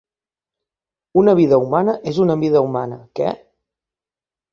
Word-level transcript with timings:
Una 1.21 1.35
vida 1.39 1.59
humana 1.65 1.95
és 2.13 2.17
una 2.23 2.37
vida 2.45 2.63
humana, 2.69 2.97
què? 3.21 3.29